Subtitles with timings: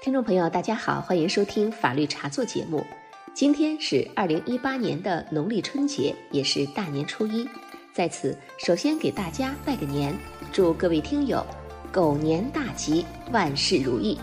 [0.00, 2.86] 听众朋友，大家好，欢迎收听法律茶座节目。
[3.34, 7.46] 今天是二零一八年的农历春节，也是大年初一，
[7.92, 10.16] 在此首先给大家拜个年，
[10.52, 11.44] 祝各位听友
[11.90, 14.16] 狗年大吉，万事如意。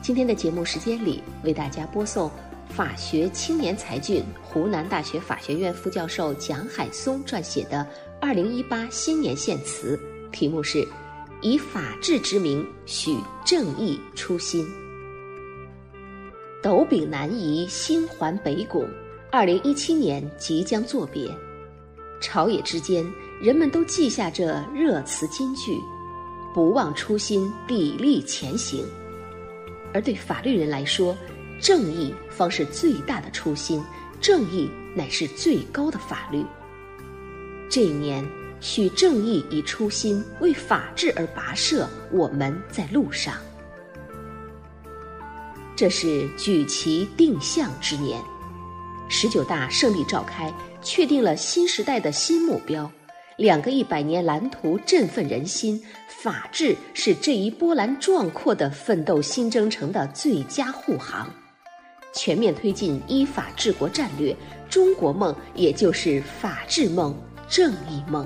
[0.00, 2.30] 今天的节目时间里，为大家播送
[2.68, 7.84] 法学青年才俊、湖南大学法学院副教授蒋海松撰写的
[8.20, 9.98] 二零一八新年献词，
[10.30, 10.86] 题目是
[11.42, 14.64] “以法治之名，许正义初心”。
[16.64, 18.88] 斗柄南移，心环北拱。
[19.30, 21.30] 二零一七年即将作别，
[22.22, 23.04] 朝野之间，
[23.38, 25.78] 人们都记下这热词金句，
[26.54, 28.82] 不忘初心，砥砺前行。
[29.92, 31.14] 而对法律人来说，
[31.60, 33.84] 正义方是最大的初心，
[34.18, 36.42] 正义乃是最高的法律。
[37.68, 38.26] 这一年，
[38.60, 43.34] 许正义以初心为法治而跋涉，我们在路上。
[45.76, 48.22] 这是举旗定向之年，
[49.08, 52.90] 十九大胜利召开，确定了新时代的新目标。
[53.36, 61.28] 两个一百年蓝图振奋人心，法治是这一波澜壮阔的奋斗新征程的最佳护航。
[62.14, 64.36] 全面推进依法治国战略，
[64.70, 67.12] 中国梦也就是法治梦、
[67.48, 68.24] 正义梦。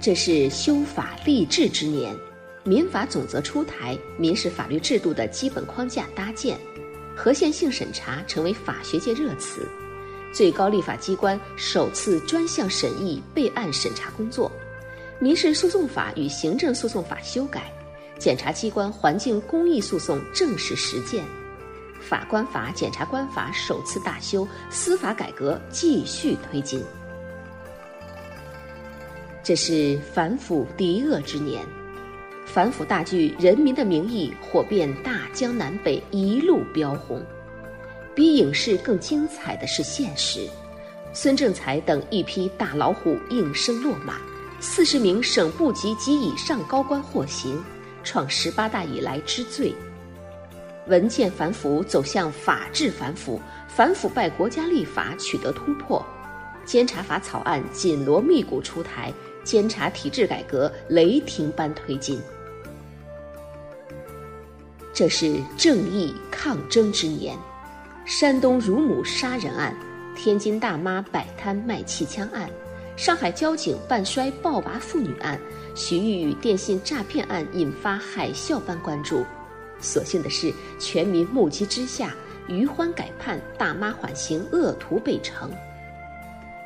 [0.00, 2.12] 这是修法立志之年。
[2.66, 6.58] 民法总则出台，民事法律制度的基本框架搭建，
[7.14, 9.68] 合宪性审查成为法学界热词，
[10.32, 14.50] 最高立法机关首次专项审议备案审查工作，
[15.20, 17.72] 民事诉讼法与行政诉讼法修改，
[18.18, 21.24] 检察机关环境公益诉讼正式实践，
[22.00, 26.82] 法官法、检察官法首次大修，司法改革继续推进。
[29.44, 31.64] 这是反腐敌恶之年。
[32.46, 37.20] 反腐大剧《人民的名义》火遍大江南北，一路飙红。
[38.14, 40.48] 比影视更精彩的是现实，
[41.12, 44.14] 孙政才等一批大老虎应声落马，
[44.58, 47.62] 四十名省部级及以上高官获刑，
[48.02, 49.74] 创十八大以来之最。
[50.86, 56.02] 文件反腐走向法治反腐，反腐败国家立法取得突破，
[56.64, 59.12] 监察法草案紧锣密鼓出台，
[59.44, 62.18] 监察体制改革雷霆般推进。
[64.96, 67.36] 这是正义抗争之年，
[68.06, 69.76] 山东乳母杀人案，
[70.16, 72.48] 天津大妈摆摊卖气枪案，
[72.96, 75.38] 上海交警半摔暴拔妇女案，
[75.74, 79.22] 徐玉玉电信诈骗案引发海啸般关注。
[79.82, 82.14] 所幸的是，全民目击之下，
[82.48, 85.50] 余欢改判，大妈缓刑，恶徒被惩。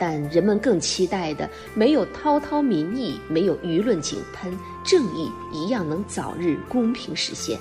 [0.00, 7.56] 但人们更期待的，没有滔滔民意，没有舆论井喷，正义一样能早日公平实现。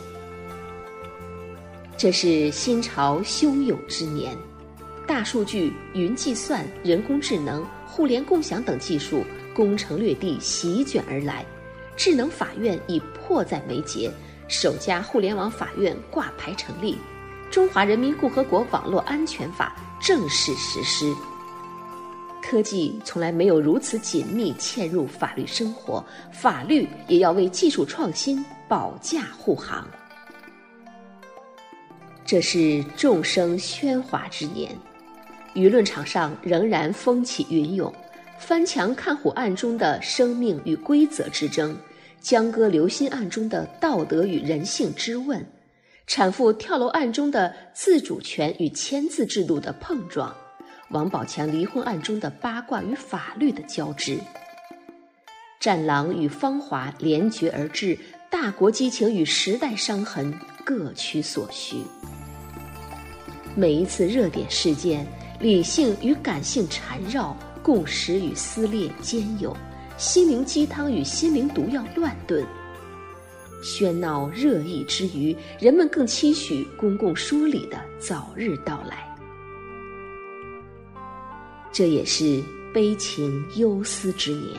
[1.97, 4.37] 这是新潮汹涌之年，
[5.07, 9.23] 大数据、云计算、人工智能、互联共享等技术
[9.55, 11.45] 攻城略地，席卷而来。
[11.95, 14.11] 智能法院已迫在眉睫，
[14.49, 16.97] 首家互联网法院挂牌成立，
[17.49, 21.15] 中华人民共和国网络安全法正式实施。
[22.43, 29.87] 科技从来没有如此紧密嵌入法律生活，法律也要为技术创新保驾护航。
[32.25, 34.75] 这是众生喧哗之年，
[35.53, 37.93] 舆论场上仍然风起云涌。
[38.39, 41.77] 翻墙看虎案中的生命与规则之争，
[42.19, 45.45] 江歌刘鑫案中的道德与人性之问，
[46.07, 50.35] 产妇跳楼案中的自主权与签字制度的碰撞，
[50.89, 54.17] 王宝强离婚案中的八卦与法律的交织，
[55.59, 57.97] 战狼与芳华连绝而至，
[58.29, 60.33] 大国激情与时代伤痕
[60.65, 61.77] 各取所需。
[63.57, 65.07] 每一次热点事件，
[65.39, 69.55] 理性与感性缠绕，共识与撕裂兼有，
[69.97, 72.45] 心灵鸡汤与心灵毒药乱炖。
[73.63, 79.07] 喧闹热议之余，人们更期许公共说理的早日到来。
[81.71, 82.43] 这也是
[82.73, 84.51] 悲情忧思之年。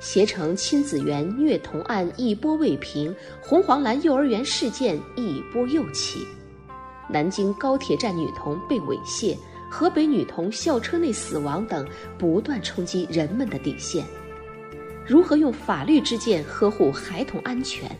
[0.00, 6.26] 携程亲子园虐童案一波未平，红黄蓝幼儿园事件一波又起。
[7.08, 9.36] 南京高铁站女童被猥亵，
[9.70, 11.86] 河北女童校车内死亡等，
[12.18, 14.04] 不断冲击人们的底线。
[15.06, 17.90] 如何用法律之剑呵护孩童安全？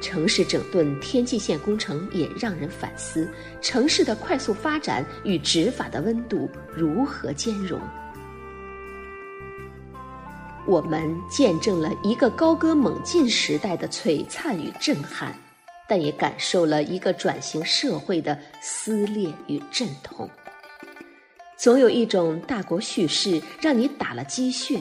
[0.00, 3.28] 城市整顿天际线工程也让人反思：
[3.62, 7.80] 城市的快速发展与执法的温度如何兼容？
[10.66, 15.34] 我们见证了一个高歌猛进时代的璀璨与震撼，
[15.88, 20.28] 但也感受了一个转型社会的撕裂与阵痛。
[21.56, 24.80] 总有一种大国叙事让你打了鸡血，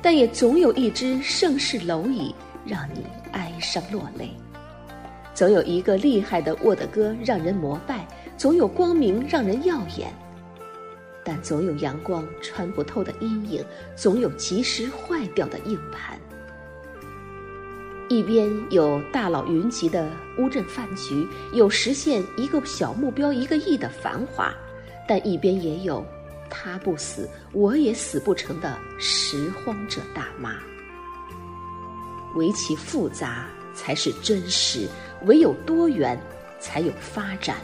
[0.00, 2.34] 但也总有一只盛世蝼蚁
[2.66, 4.30] 让你哀伤落泪。
[5.34, 8.06] 总有一个厉害的沃德哥让人膜拜，
[8.36, 10.12] 总有光明让人耀眼。
[11.24, 13.64] 但总有阳光穿不透的阴影，
[13.96, 16.20] 总有及时坏掉的硬盘。
[18.12, 24.52] 一边有大佬云集的乌镇饭局，有实现一个小目标一个亿的繁华，
[25.08, 26.04] 但一边也有
[26.50, 30.56] 他不死我也死不成的拾荒者大妈。
[32.34, 34.86] 唯其复杂才是真实，
[35.24, 36.20] 唯有多元
[36.60, 37.56] 才有发展。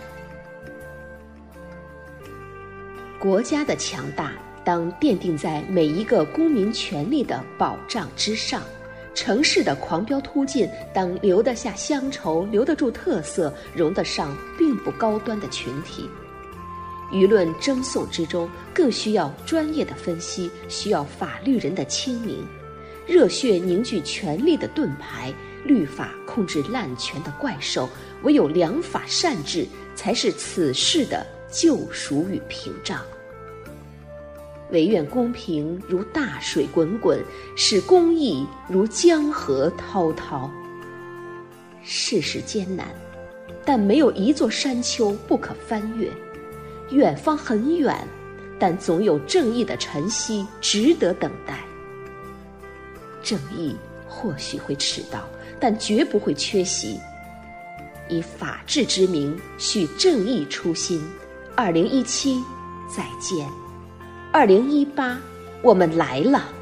[3.18, 4.32] 国家的强大
[4.64, 8.62] 当奠定在每一个公民权利的保障之上，
[9.18, 16.08] 城市的狂飙突进当留得下乡愁、留得住特色、容得上并不高端的群体。
[17.10, 22.46] 舆论争讼之中，更需要专业的分析，需要法律人的清明，
[23.08, 25.34] 热血凝聚权力的盾牌，
[25.64, 27.88] 律法控制滥权的怪兽，
[28.22, 29.66] 唯有良法善治，
[29.96, 31.26] 才是此事的。
[31.50, 33.00] 救赎与屏障，
[34.70, 37.22] 唯愿公平如大水滚滚，
[37.56, 40.50] 使公义如江河滔滔。
[41.82, 42.86] 世事艰难，
[43.64, 46.10] 但没有一座山丘不可翻越；
[46.90, 47.96] 远方很远，
[48.58, 51.60] 但总有正义的晨曦值得等待。
[53.22, 53.74] 正义
[54.06, 55.26] 或许会迟到，
[55.58, 56.98] 但绝不会缺席。
[58.08, 61.02] 以法治之名，许正义初心。
[61.54, 62.42] 二零一七，
[62.88, 63.67] 再见。
[64.38, 65.18] 二零一八，
[65.62, 66.57] 我们来了。